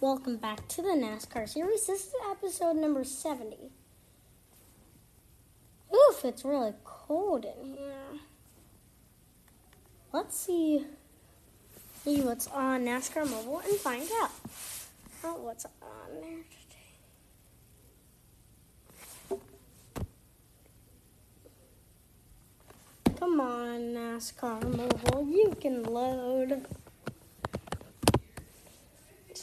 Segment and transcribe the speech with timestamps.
[0.00, 1.88] Welcome back to the NASCAR series.
[1.88, 3.56] This is episode number 70.
[5.92, 8.20] Oof, it's really cold in here.
[10.12, 10.86] Let's see,
[12.04, 14.30] see what's on NASCAR Mobile and find out
[15.24, 16.44] oh, what's on there
[19.28, 19.40] today.
[23.18, 26.64] Come on, NASCAR Mobile, you can load.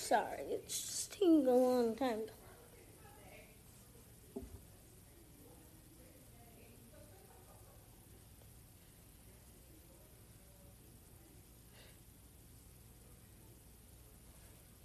[0.08, 2.20] Sorry, it's just taking a long time.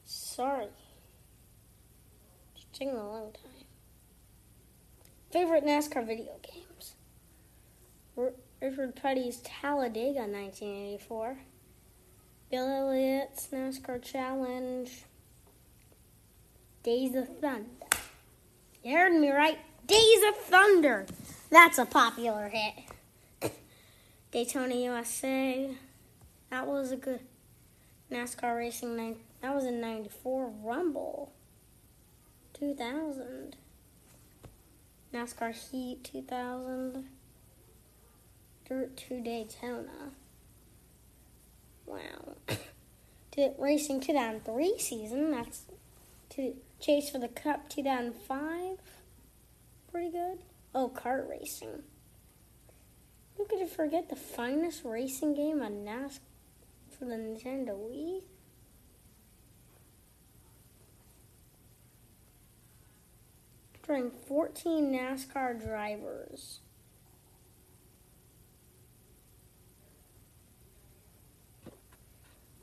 [0.07, 0.69] Sorry.
[2.55, 3.67] It's taking a long time.
[5.31, 6.95] Favorite NASCAR video games?
[8.63, 11.41] Richard Petty's Talladega 1984.
[12.51, 15.05] Bill Elliott's NASCAR Challenge.
[16.83, 17.69] Days of Thunder.
[18.83, 19.59] You heard me right.
[19.87, 21.05] Days of Thunder.
[21.51, 23.53] That's a popular hit.
[24.33, 25.77] Daytona USA.
[26.49, 27.21] That was a good
[28.11, 29.19] NASCAR racing night.
[29.43, 31.33] That was in 94 Rumble.
[32.55, 33.57] 2000.
[35.13, 37.05] NASCAR Heat 2000.
[38.67, 40.13] Dirt 2 Daytona.
[41.85, 42.37] Wow.
[42.49, 42.59] Racing
[43.33, 45.31] to Racing 2003 season.
[45.33, 45.65] That's
[46.31, 48.79] to Chase for the Cup 2005.
[49.93, 50.39] Pretty good.
[50.75, 51.83] Oh, kart racing.
[53.37, 56.21] Who could forget the finest racing game on NASCAR
[56.99, 58.23] for the Nintendo Wii?
[63.83, 66.61] Drawing 14 NASCAR drivers.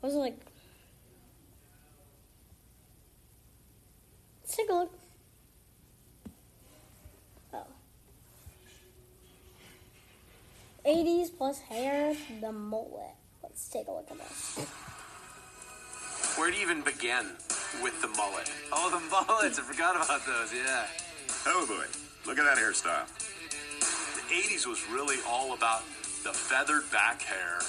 [0.00, 0.47] Was it like
[4.58, 4.92] take a look.
[7.54, 7.66] Oh.
[10.84, 13.14] 80s plus hair, the mullet.
[13.42, 14.66] Let's take a look at this.
[16.36, 17.36] Where do you even begin
[17.82, 18.50] with the mullet?
[18.72, 19.58] Oh, the mullets.
[19.58, 20.86] I forgot about those, yeah.
[21.46, 21.84] Oh boy,
[22.26, 23.06] look at that hairstyle.
[24.14, 25.84] The 80s was really all about
[26.24, 27.60] the feathered back hair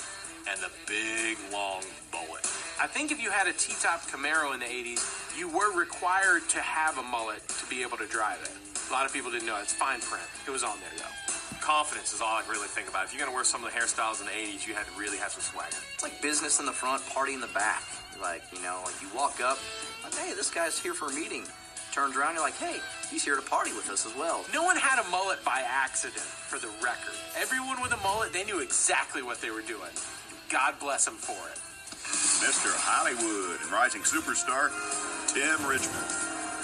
[0.50, 2.46] and the big long mullet.
[2.82, 6.60] I think if you had a T-top Camaro in the 80s, you were required to
[6.60, 8.52] have a mullet to be able to drive it.
[8.90, 9.58] A lot of people didn't know.
[9.62, 10.26] It's fine print.
[10.48, 11.60] It was on there though.
[11.62, 13.06] Confidence is all I really think about.
[13.06, 15.18] If you're gonna wear some of the hairstyles in the 80s, you had to really
[15.18, 15.78] have some swagger.
[15.94, 17.84] It's like business in the front, party in the back.
[18.22, 19.60] Like, you know, like you walk up,
[20.04, 21.44] like, hey, this guy's here for a meeting.
[21.92, 22.78] Turns around, you're like, hey,
[23.10, 24.46] he's here to party with us as well.
[24.54, 27.14] No one had a mullet by accident, for the record.
[27.38, 29.94] Everyone with a mullet, they knew exactly what they were doing.
[30.50, 31.62] God bless them for it.
[32.42, 32.74] Mr.
[32.74, 34.74] Hollywood and rising superstar,
[35.34, 36.10] Tim Richmond.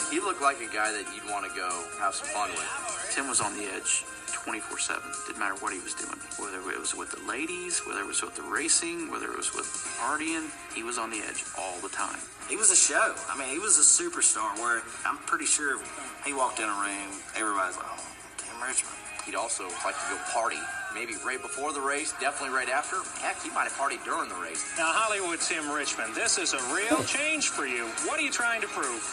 [0.10, 2.66] He looked like a guy that you'd want to go have some fun with.
[3.14, 4.04] Tim was on the edge
[4.34, 5.04] 24 7.
[5.28, 6.18] Didn't matter what he was doing.
[6.42, 9.54] Whether it was with the ladies, whether it was with the racing, whether it was
[9.54, 9.70] with
[10.02, 12.18] partying, he was on the edge all the time.
[12.50, 13.14] He was a show.
[13.30, 15.78] I mean, he was a superstar where I'm pretty sure
[16.26, 18.02] he walked in a room, everybody's like, oh,
[18.38, 18.98] Tim Richmond.
[19.26, 20.62] He'd also like to go party.
[20.96, 23.04] Maybe right before the race, definitely right after.
[23.20, 24.64] Heck, he might have partied during the race.
[24.80, 27.86] Now, Hollywood Tim Richmond, this is a real change for you.
[28.08, 29.04] What are you trying to prove?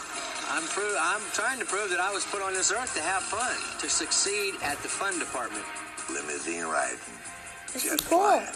[0.49, 3.21] I'm, pro- I'm trying to prove that I was put on this earth to have
[3.23, 5.65] fun, to succeed at the fun department.
[6.09, 6.97] Limousine riding,
[7.73, 8.19] This jet is cool.
[8.19, 8.47] flying,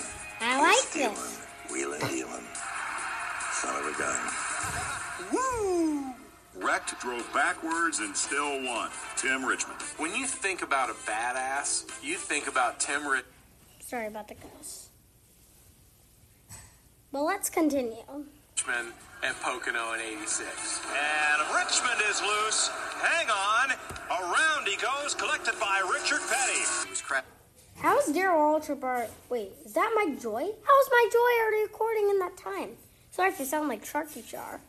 [0.41, 1.39] I like stealing, this.
[1.71, 2.43] wheeling, dealing.
[3.51, 4.19] Son of a gun.
[6.59, 6.65] Woo!
[6.65, 8.89] Wrecked, drove backwards, and still won.
[9.15, 9.81] Tim Richmond.
[9.97, 13.25] When you think about a badass, you think about Tim Richmond.
[13.79, 14.89] Sorry about the cuss.
[17.11, 17.95] But let's continue.
[18.55, 20.81] Richmond and Pocono in 86.
[20.91, 22.69] And Richmond is loose.
[23.01, 23.71] Hang on.
[24.09, 26.59] Around he goes, collected by Richard Petty.
[26.83, 27.25] He was crap.
[27.77, 29.07] How's Daryl Ultra Bar?
[29.29, 30.41] Wait, is that Mike Joy?
[30.41, 32.71] How's Mike Joy already recording in that time?
[33.11, 34.59] Sorry if you sound like Trucky Char.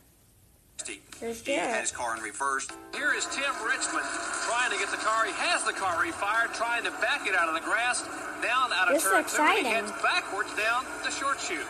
[1.19, 2.67] There's He had his car in reverse.
[2.95, 4.05] Here is Tim Richmond
[4.47, 5.25] trying to get the car.
[5.25, 8.03] He has the car refired, trying to back it out of the grass,
[8.41, 11.67] down out of This turn two, and he heads backwards down the short chute.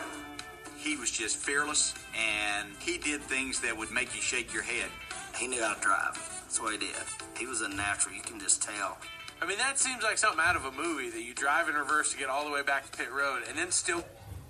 [0.76, 4.88] He was just fearless, and he did things that would make you shake your head.
[5.36, 6.14] He knew how to drive.
[6.44, 6.96] That's what he did.
[7.36, 8.14] He was a natural.
[8.14, 8.98] You can just tell.
[9.42, 12.12] I mean, that seems like something out of a movie that you drive in reverse
[12.12, 14.04] to get all the way back to pit road and then still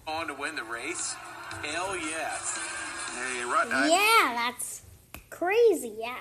[0.07, 1.15] on to win the race.
[1.63, 2.59] Hell yes.
[3.15, 3.87] Hey, right now.
[3.87, 4.83] Yeah, that's
[5.31, 5.95] crazy.
[5.99, 6.19] Yeah,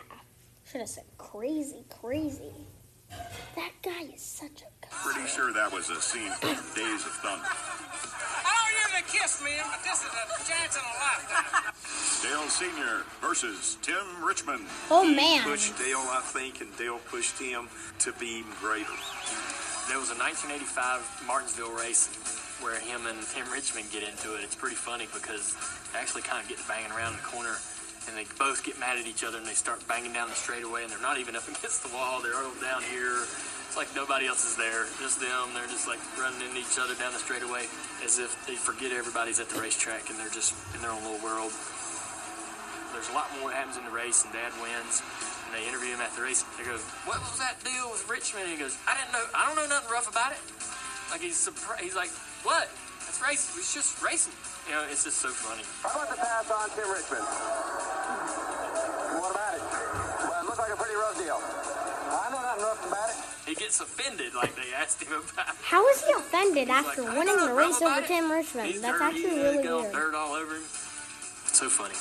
[0.65, 2.53] should have said crazy, crazy.
[3.55, 4.89] That guy is such a guy.
[4.91, 7.45] Pretty sure that was a scene from Days of Thunder.
[7.45, 11.73] I don't usually kiss men, but this is a chance in a lifetime.
[12.21, 13.05] Dale Sr.
[13.21, 14.65] versus Tim Richmond.
[14.91, 15.43] Oh man.
[15.43, 17.69] pushed Dale, I think, and Dale pushed him
[17.99, 18.93] to be even greater.
[19.87, 22.09] There was a 1985 Martinsville race
[22.61, 24.43] where him and Tim Richmond get into it.
[24.43, 25.55] It's pretty funny because
[25.91, 27.55] they actually kind of get banging around the corner
[28.07, 30.83] and they both get mad at each other and they start banging down the straightaway
[30.83, 32.19] and they're not even up against the wall.
[32.19, 33.23] They're all down here.
[33.69, 35.53] It's like nobody else is there, just them.
[35.53, 37.69] They're just like running into each other down the straightaway
[38.03, 41.21] as if they forget everybody's at the racetrack and they're just in their own little
[41.21, 41.53] world.
[42.91, 45.05] There's a lot more that happens in the race and Dad wins.
[45.45, 46.45] And they interview him at the race.
[46.57, 46.77] They go,
[47.09, 49.25] "What was that deal with Richmond?" And he goes, "I didn't know.
[49.33, 50.41] I don't know nothing rough about it."
[51.09, 51.81] Like he's surprised.
[51.81, 52.13] He's like,
[52.43, 52.69] "What?
[53.07, 53.59] It's racing.
[53.59, 54.33] It's just racing."
[54.67, 55.63] You know, it's just so funny.
[55.81, 57.25] How about the pass on Tim Richmond?
[59.19, 59.61] What about it?
[59.61, 61.39] Well, it looked like a pretty rough deal.
[61.41, 63.15] I know nothing rough about it.
[63.49, 65.47] He gets offended, like they asked him about.
[65.63, 68.67] How is he offended He's after like, winning the race over it." Tim Richmond?
[68.67, 69.93] He's That's dirty, actually really got all weird.
[69.93, 70.63] dirt all over him.
[70.63, 71.95] It's so funny.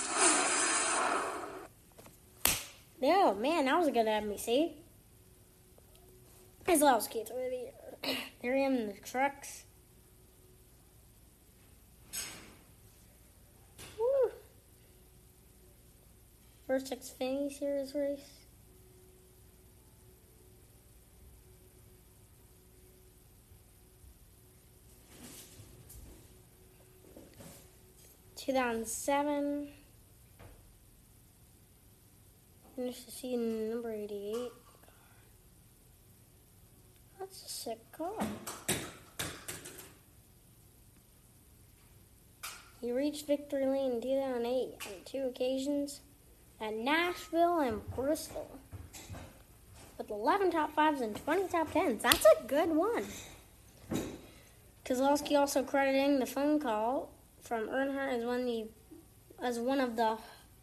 [3.02, 4.72] Oh man, that was a good NBC.
[6.66, 8.16] His last kids over there.
[8.42, 9.64] There I am in the trucks.
[13.98, 14.30] Woo.
[16.68, 18.20] First Xfinity Series race.
[28.36, 29.68] Two thousand seven.
[32.76, 34.52] Finished the season number 88.
[37.18, 38.12] That's a sick car.
[42.82, 46.02] He reached victory lane in 2008 on two occasions
[46.60, 48.50] at Nashville and Bristol.
[49.96, 52.02] With 11 top fives and 20 top tens.
[52.02, 53.04] That's a good one.
[54.84, 57.10] Keselowski also crediting the phone call
[57.42, 58.66] from Earnhardt as one, the,
[59.42, 60.18] as one of the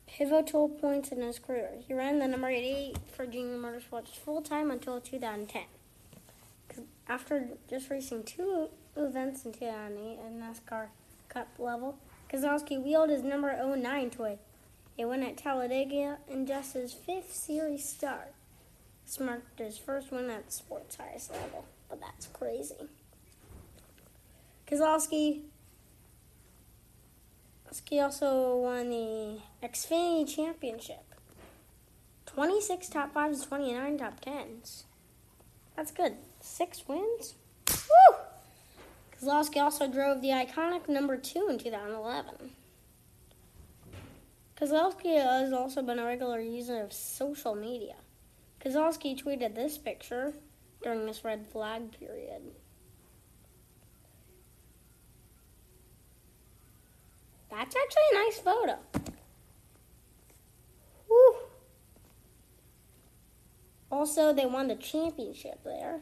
[0.07, 1.71] pivotal points in his career.
[1.87, 5.63] He ran the number 88 for Junior Motorsports full time until 2010.
[7.07, 10.87] After just racing two events in 2008 at NASCAR
[11.29, 11.97] Cup level,
[12.31, 14.39] Keselowski wheeled his number 09 toy.
[14.97, 18.33] It win at Talladega just his fifth series start.
[19.05, 22.87] This marked his first win at the sport's highest level, but that's crazy.
[24.67, 25.41] Keselowski
[27.71, 31.03] Ski also won the Xfinity Championship.
[32.25, 34.85] 26 top fives, 29 top tens.
[35.75, 36.13] That's good.
[36.39, 37.35] Six wins?
[37.69, 38.17] Woo!
[39.11, 42.51] Keselowski also drove the iconic number two in 2011.
[44.59, 47.95] Keselowski has also been a regular user of social media.
[48.63, 50.33] Keselowski tweeted this picture
[50.81, 52.41] during this red flag period.
[57.51, 58.77] That's actually a nice photo.
[61.09, 61.35] Woo.
[63.91, 66.01] Also, they won the championship there,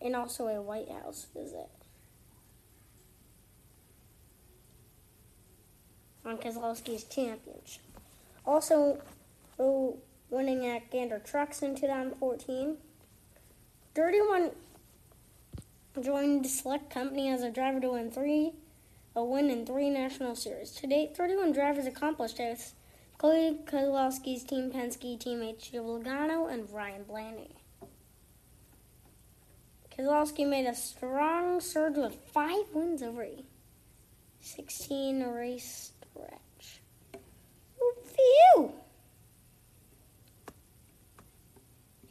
[0.00, 1.85] and also a White House visit.
[6.26, 7.82] On championship.
[8.44, 9.00] Also,
[10.28, 12.76] winning at Gander Trucks in 2014.
[13.94, 14.50] 31
[16.02, 18.52] joined select company as a driver to win three
[19.14, 20.72] a win in three national series.
[20.72, 22.74] To date, 31 drivers accomplished this.
[23.16, 27.56] Cody Keselowski's team Penske teammates Joe Logano and Ryan Blaney.
[29.90, 33.26] Keselowski made a strong surge with five wins over
[34.40, 36.80] 16 race stretch.
[38.14, 38.72] Phew!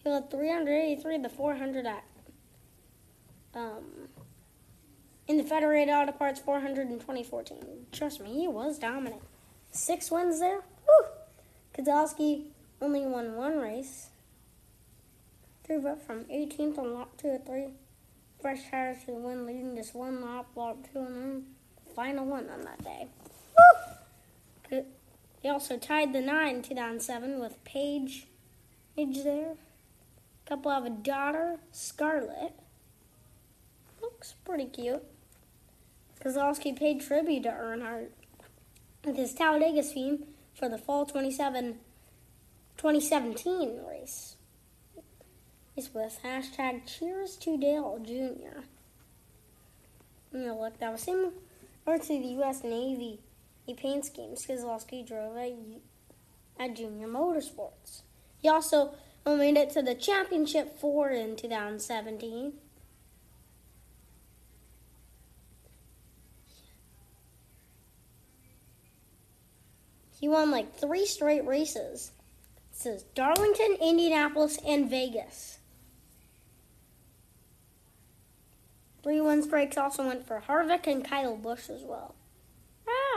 [0.03, 2.03] He led 383 to 400 at
[3.55, 4.09] um,
[5.27, 7.57] in the Federated Auto Parts 400 in 2014.
[7.91, 9.21] Trust me, he was dominant.
[9.71, 10.61] Six wins there.
[10.87, 11.05] Woo!
[11.75, 12.43] Keselowski
[12.81, 14.09] only won one race.
[15.65, 17.67] Drove up from 18th on lap 2 at 3.
[18.39, 21.43] Fresh tires to win, leading just one lap, lap 2, and then
[21.83, 23.07] the final one on that day.
[23.57, 23.94] Woo!
[25.45, 28.25] He also tied the 9 in 2007 with Paige.
[28.95, 29.53] Paige there.
[30.47, 32.53] Couple have a daughter, Scarlett.
[34.01, 35.03] Looks pretty cute.
[36.19, 38.07] Keselowski paid tribute to Earnhardt
[39.03, 40.23] with his Talladega theme
[40.55, 41.77] for the fall 27,
[42.77, 44.37] 2017 race.
[45.77, 48.61] It's with hashtag Cheers to Dale Jr.
[50.35, 51.33] Know, look, that was him
[51.85, 52.63] over to the U.S.
[52.63, 53.19] Navy
[53.67, 55.53] a paint scheme Keselowski drove at,
[56.59, 58.01] at Junior Motorsports.
[58.37, 58.93] He also
[59.25, 62.53] made it to the championship four in 2017.
[70.19, 72.11] He won like three straight races.
[72.71, 75.59] It says Darlington, Indianapolis, and Vegas.
[79.03, 82.15] Three win streaks also went for Harvick and Kyle Busch as well.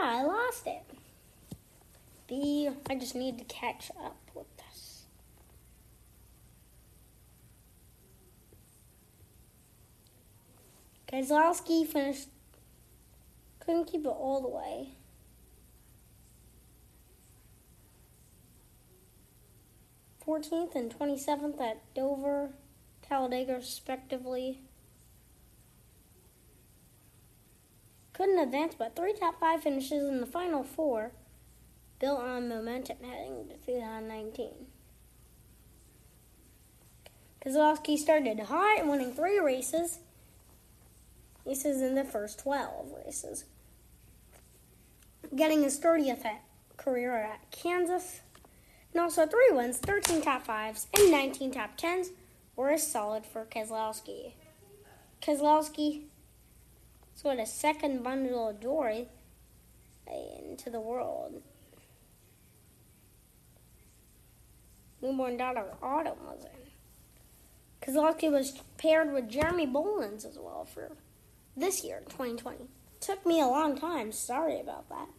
[0.01, 0.83] I lost it.
[2.27, 5.03] B, I just need to catch up with this.
[11.11, 12.29] Keselowski finished,
[13.59, 14.89] couldn't keep it all the way.
[20.23, 22.51] Fourteenth and twenty seventh at Dover,
[23.01, 24.59] Talladega, respectively.
[28.19, 31.13] Couldn't advance, but three top five finishes in the final four
[31.99, 34.49] built on momentum heading to 2019.
[37.41, 39.99] Keselowski started hot, winning three races.
[41.45, 43.45] Races in the first 12 races.
[45.33, 46.43] Getting his 30th at
[46.75, 48.19] career at Kansas.
[48.91, 52.09] And also three wins, 13 top fives, and 19 top tens
[52.57, 54.33] were a solid for Keselowski.
[55.21, 56.01] Keselowski
[57.19, 59.05] scored a second bundle of joy
[60.07, 61.41] into the world.
[65.01, 66.71] Newborn daughter Autumn was in.
[67.81, 70.91] Keselowski was paired with Jeremy Bullins as well for
[71.57, 72.59] this year, 2020.
[73.01, 74.13] Took me a long time.
[74.13, 75.09] Sorry about that.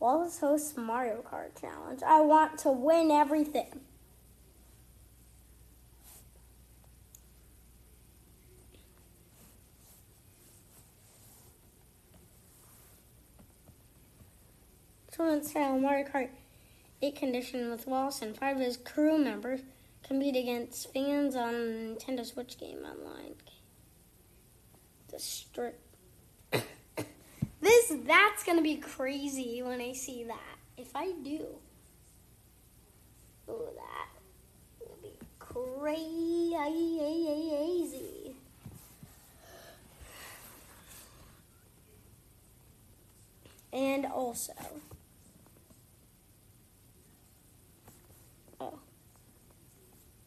[0.00, 2.02] Wallace hosts Mario Kart Challenge.
[2.04, 3.80] I want to win everything.
[15.22, 16.30] Tournament style Mario Kart
[17.00, 19.60] 8 condition with Wallace and five of his crew members
[20.02, 23.36] compete against fans on Nintendo Switch game online.
[25.12, 25.80] The strip.
[26.50, 26.64] this
[28.04, 30.56] that's gonna be crazy when I see that.
[30.76, 31.46] If I do,
[33.46, 34.08] oh, that
[34.80, 36.24] will be crazy.
[43.72, 44.52] And also.
[48.62, 48.78] Oh.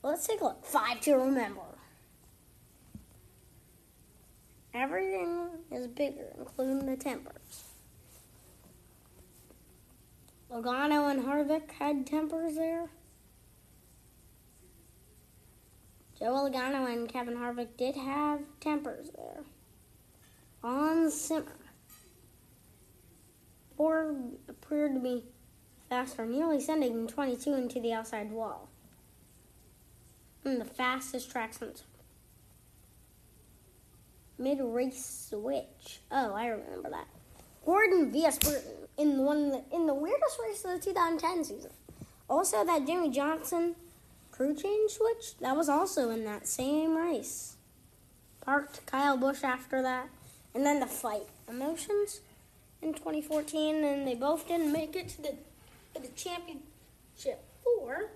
[0.06, 0.64] Let's take a look.
[0.64, 1.62] Five to remember.
[4.72, 7.64] Everything is bigger, including the tempers.
[10.52, 12.88] Logano and Harvick had tempers there.
[16.20, 19.44] Joe Logano and Kevin Harvick did have tempers there.
[20.64, 21.58] On simmer.
[23.76, 24.16] Ford
[24.48, 25.24] appeared to be
[25.90, 28.70] faster, nearly sending 22 into the outside wall.
[30.46, 31.84] And the fastest track since
[34.38, 36.02] mid race switch.
[36.12, 37.08] Oh, I remember that.
[37.66, 38.38] Gordon vs.
[38.38, 41.72] Burton in one the, in the weirdest race of the 2010 season.
[42.30, 43.76] Also, that Jimmie Johnson
[44.32, 47.56] crew change switch that was also in that same race.
[48.42, 50.10] Parked Kyle Busch after that,
[50.54, 52.22] and then the fight emotions
[52.84, 55.36] in 2014, and they both didn't make it to the
[55.96, 58.10] to the championship four.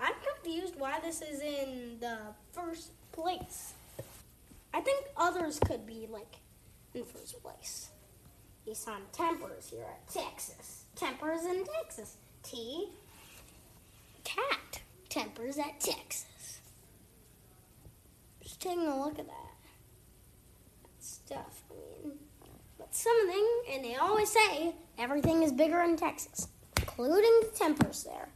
[0.00, 2.18] I'm confused why this is in the
[2.52, 3.74] first place.
[4.72, 6.36] I think others could be like
[6.94, 7.90] in first place.
[8.66, 10.84] Nissan Tempers here at Texas.
[10.96, 12.16] Tempers in Texas.
[12.42, 12.88] T.
[14.24, 16.60] Cat Tempers at Texas.
[18.42, 19.54] Just taking a look at that.
[20.82, 21.62] that stuff.
[21.70, 22.18] I mean,
[22.78, 28.28] but something, and they always say everything is bigger in Texas, including the Tempers there.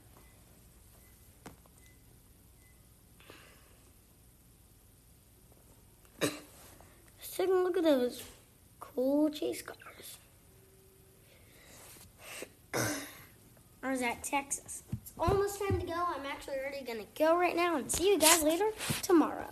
[7.36, 8.22] A look at those
[8.80, 10.18] cool chase cars.
[13.82, 14.84] Or is that Texas?
[14.92, 15.92] It's almost time to go.
[15.92, 18.70] I'm actually already going to go right now and see you guys later
[19.02, 19.50] tomorrow.